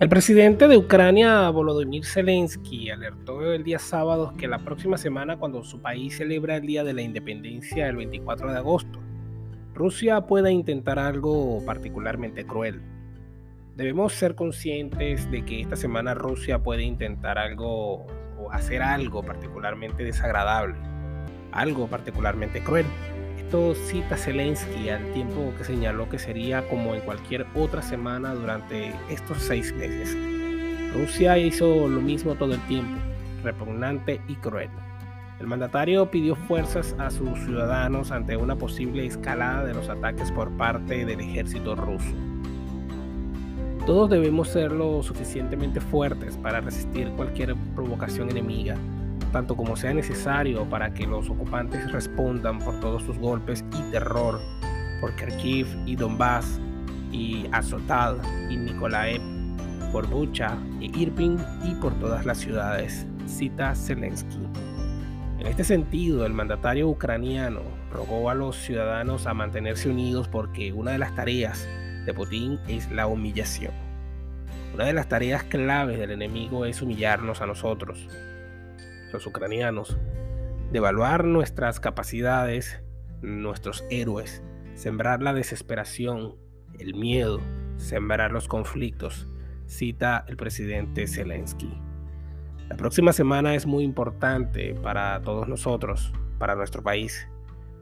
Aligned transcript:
El 0.00 0.08
presidente 0.08 0.68
de 0.68 0.76
Ucrania, 0.76 1.50
Volodymyr 1.50 2.04
Zelensky, 2.04 2.88
alertó 2.88 3.52
el 3.52 3.64
día 3.64 3.80
sábado 3.80 4.32
que 4.38 4.46
la 4.46 4.60
próxima 4.60 4.96
semana, 4.96 5.38
cuando 5.38 5.64
su 5.64 5.82
país 5.82 6.16
celebra 6.16 6.54
el 6.54 6.66
Día 6.68 6.84
de 6.84 6.92
la 6.92 7.02
Independencia 7.02 7.88
el 7.88 7.96
24 7.96 8.52
de 8.52 8.58
agosto, 8.58 9.00
Rusia 9.74 10.20
pueda 10.20 10.52
intentar 10.52 11.00
algo 11.00 11.64
particularmente 11.66 12.46
cruel. 12.46 12.80
Debemos 13.74 14.12
ser 14.12 14.36
conscientes 14.36 15.28
de 15.32 15.44
que 15.44 15.62
esta 15.62 15.74
semana 15.74 16.14
Rusia 16.14 16.62
puede 16.62 16.84
intentar 16.84 17.36
algo 17.36 18.06
o 18.38 18.52
hacer 18.52 18.82
algo 18.82 19.24
particularmente 19.24 20.04
desagradable, 20.04 20.76
algo 21.50 21.88
particularmente 21.88 22.62
cruel. 22.62 22.86
Esto 23.48 23.74
cita 23.74 24.18
Zelensky 24.18 24.90
al 24.90 25.10
tiempo 25.14 25.54
que 25.56 25.64
señaló 25.64 26.06
que 26.10 26.18
sería 26.18 26.68
como 26.68 26.94
en 26.94 27.00
cualquier 27.00 27.46
otra 27.54 27.80
semana 27.80 28.34
durante 28.34 28.92
estos 29.08 29.38
seis 29.38 29.72
meses. 29.72 30.14
Rusia 30.92 31.38
hizo 31.38 31.88
lo 31.88 32.02
mismo 32.02 32.34
todo 32.34 32.52
el 32.52 32.60
tiempo, 32.66 33.00
repugnante 33.42 34.20
y 34.28 34.34
cruel. 34.34 34.68
El 35.40 35.46
mandatario 35.46 36.10
pidió 36.10 36.36
fuerzas 36.36 36.94
a 36.98 37.10
sus 37.10 37.38
ciudadanos 37.38 38.10
ante 38.10 38.36
una 38.36 38.54
posible 38.54 39.06
escalada 39.06 39.64
de 39.64 39.72
los 39.72 39.88
ataques 39.88 40.30
por 40.30 40.50
parte 40.58 41.06
del 41.06 41.18
ejército 41.18 41.74
ruso. 41.74 42.12
Todos 43.86 44.10
debemos 44.10 44.48
ser 44.48 44.72
lo 44.72 45.02
suficientemente 45.02 45.80
fuertes 45.80 46.36
para 46.36 46.60
resistir 46.60 47.08
cualquier 47.12 47.56
provocación 47.74 48.28
enemiga 48.28 48.76
tanto 49.30 49.56
como 49.56 49.76
sea 49.76 49.94
necesario 49.94 50.64
para 50.68 50.92
que 50.94 51.06
los 51.06 51.28
ocupantes 51.30 51.90
respondan 51.92 52.58
por 52.58 52.80
todos 52.80 53.02
sus 53.02 53.18
golpes 53.18 53.64
y 53.78 53.90
terror, 53.90 54.40
por 55.00 55.14
Kharkiv 55.16 55.66
y 55.86 55.96
Donbass 55.96 56.60
y 57.12 57.46
Azotad 57.52 58.16
y 58.50 58.56
Nikolaev, 58.56 59.20
por 59.92 60.06
Bucha 60.08 60.56
y 60.80 60.96
Irpin 61.00 61.38
y 61.64 61.74
por 61.76 61.94
todas 61.94 62.26
las 62.26 62.38
ciudades, 62.38 63.06
cita 63.26 63.74
Zelensky. 63.74 64.38
En 65.38 65.46
este 65.46 65.64
sentido, 65.64 66.26
el 66.26 66.32
mandatario 66.32 66.88
ucraniano 66.88 67.60
rogó 67.92 68.28
a 68.28 68.34
los 68.34 68.56
ciudadanos 68.56 69.26
a 69.26 69.34
mantenerse 69.34 69.88
unidos 69.88 70.28
porque 70.28 70.72
una 70.72 70.92
de 70.92 70.98
las 70.98 71.14
tareas 71.14 71.66
de 72.04 72.12
Putin 72.12 72.58
es 72.68 72.90
la 72.90 73.06
humillación. 73.06 73.72
Una 74.74 74.84
de 74.84 74.92
las 74.92 75.08
tareas 75.08 75.44
claves 75.44 75.98
del 75.98 76.10
enemigo 76.10 76.64
es 76.64 76.82
humillarnos 76.82 77.40
a 77.40 77.46
nosotros, 77.46 78.06
los 79.12 79.26
ucranianos, 79.26 79.98
devaluar 80.72 81.24
nuestras 81.24 81.80
capacidades, 81.80 82.80
nuestros 83.22 83.84
héroes, 83.90 84.42
sembrar 84.74 85.22
la 85.22 85.32
desesperación, 85.32 86.36
el 86.78 86.94
miedo, 86.94 87.40
sembrar 87.76 88.32
los 88.32 88.48
conflictos, 88.48 89.28
cita 89.66 90.24
el 90.28 90.36
presidente 90.36 91.06
Zelensky. 91.06 91.80
La 92.68 92.76
próxima 92.76 93.12
semana 93.12 93.54
es 93.54 93.66
muy 93.66 93.82
importante 93.82 94.74
para 94.74 95.20
todos 95.22 95.48
nosotros, 95.48 96.12
para 96.38 96.54
nuestro 96.54 96.82
país. 96.82 97.26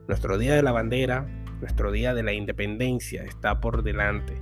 Nuestro 0.06 0.38
Día 0.38 0.54
de 0.54 0.62
la 0.62 0.72
Bandera, 0.72 1.26
nuestro 1.60 1.90
Día 1.90 2.14
de 2.14 2.22
la 2.22 2.32
Independencia 2.32 3.24
está 3.24 3.60
por 3.60 3.82
delante. 3.82 4.40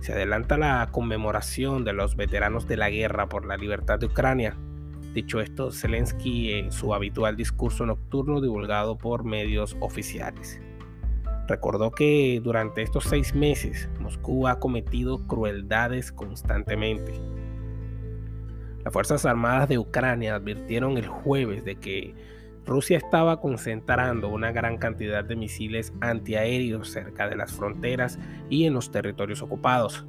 Se 0.00 0.12
adelanta 0.12 0.56
la 0.56 0.88
conmemoración 0.92 1.84
de 1.84 1.92
los 1.92 2.16
veteranos 2.16 2.66
de 2.66 2.76
la 2.76 2.88
guerra 2.88 3.28
por 3.28 3.44
la 3.44 3.56
libertad 3.56 3.98
de 3.98 4.06
Ucrania 4.06 4.56
Dicho 5.16 5.40
esto, 5.40 5.72
Zelensky 5.72 6.52
en 6.52 6.70
su 6.70 6.92
habitual 6.92 7.36
discurso 7.36 7.86
nocturno 7.86 8.42
divulgado 8.42 8.98
por 8.98 9.24
medios 9.24 9.74
oficiales. 9.80 10.60
Recordó 11.48 11.90
que 11.90 12.38
durante 12.44 12.82
estos 12.82 13.04
seis 13.04 13.34
meses 13.34 13.88
Moscú 13.98 14.46
ha 14.46 14.60
cometido 14.60 15.26
crueldades 15.26 16.12
constantemente. 16.12 17.18
Las 18.84 18.92
Fuerzas 18.92 19.24
Armadas 19.24 19.70
de 19.70 19.78
Ucrania 19.78 20.34
advirtieron 20.34 20.98
el 20.98 21.06
jueves 21.06 21.64
de 21.64 21.76
que 21.76 22.14
Rusia 22.66 22.98
estaba 22.98 23.40
concentrando 23.40 24.28
una 24.28 24.52
gran 24.52 24.76
cantidad 24.76 25.24
de 25.24 25.36
misiles 25.36 25.94
antiaéreos 26.02 26.90
cerca 26.90 27.26
de 27.26 27.36
las 27.36 27.52
fronteras 27.52 28.18
y 28.50 28.66
en 28.66 28.74
los 28.74 28.90
territorios 28.90 29.40
ocupados, 29.40 30.06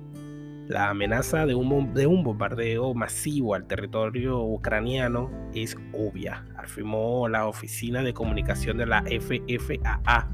la 0.67 0.89
amenaza 0.89 1.45
de 1.45 1.55
un, 1.55 1.93
de 1.93 2.07
un 2.07 2.23
bombardeo 2.23 2.93
masivo 2.93 3.55
al 3.55 3.67
territorio 3.67 4.41
ucraniano 4.41 5.31
es 5.53 5.77
obvia, 5.93 6.45
afirmó 6.57 7.27
la 7.29 7.47
Oficina 7.47 8.03
de 8.03 8.13
Comunicación 8.13 8.77
de 8.77 8.85
la 8.85 9.03
FFAA. 9.03 10.27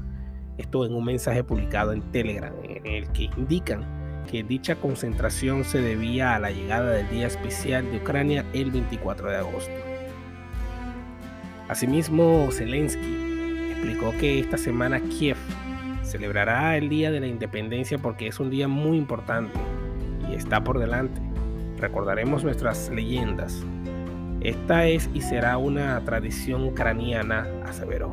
Esto 0.58 0.86
en 0.86 0.94
un 0.94 1.04
mensaje 1.04 1.44
publicado 1.44 1.92
en 1.92 2.02
Telegram, 2.10 2.52
en 2.64 2.86
el 2.86 3.08
que 3.12 3.30
indican 3.36 4.24
que 4.30 4.42
dicha 4.42 4.76
concentración 4.76 5.64
se 5.64 5.80
debía 5.80 6.34
a 6.34 6.38
la 6.38 6.50
llegada 6.50 6.90
del 6.90 7.08
Día 7.10 7.26
Especial 7.26 7.90
de 7.90 7.98
Ucrania 7.98 8.44
el 8.54 8.70
24 8.70 9.30
de 9.30 9.36
agosto. 9.36 9.72
Asimismo, 11.68 12.48
Zelensky 12.50 13.70
explicó 13.70 14.12
que 14.18 14.40
esta 14.40 14.56
semana 14.56 15.00
Kiev 15.00 15.36
celebrará 16.02 16.76
el 16.76 16.88
Día 16.88 17.10
de 17.10 17.20
la 17.20 17.26
Independencia 17.26 17.98
porque 17.98 18.26
es 18.26 18.40
un 18.40 18.50
día 18.50 18.68
muy 18.68 18.98
importante 18.98 19.52
está 20.34 20.62
por 20.62 20.78
delante. 20.78 21.20
Recordaremos 21.78 22.44
nuestras 22.44 22.90
leyendas. 22.90 23.64
Esta 24.40 24.86
es 24.86 25.08
y 25.14 25.22
será 25.22 25.56
una 25.58 26.00
tradición 26.04 26.64
ucraniana, 26.64 27.46
aseveró. 27.64 28.10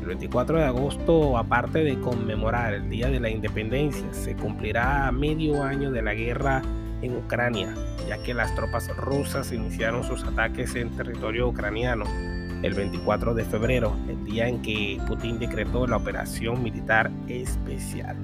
El 0.00 0.06
24 0.06 0.58
de 0.58 0.64
agosto, 0.64 1.36
aparte 1.36 1.84
de 1.84 2.00
conmemorar 2.00 2.72
el 2.72 2.88
Día 2.88 3.08
de 3.10 3.20
la 3.20 3.28
Independencia, 3.28 4.06
se 4.12 4.34
cumplirá 4.34 5.12
medio 5.12 5.62
año 5.62 5.90
de 5.90 6.02
la 6.02 6.14
guerra 6.14 6.62
en 7.02 7.16
Ucrania, 7.16 7.74
ya 8.08 8.16
que 8.22 8.32
las 8.32 8.54
tropas 8.54 8.88
rusas 8.96 9.52
iniciaron 9.52 10.02
sus 10.04 10.24
ataques 10.24 10.74
en 10.76 10.90
territorio 10.96 11.48
ucraniano 11.48 12.04
el 12.62 12.74
24 12.74 13.34
de 13.34 13.44
febrero, 13.44 13.96
el 14.08 14.24
día 14.24 14.48
en 14.48 14.60
que 14.62 15.00
Putin 15.06 15.38
decretó 15.38 15.86
la 15.86 15.96
operación 15.96 16.62
militar 16.62 17.10
especial. 17.28 18.16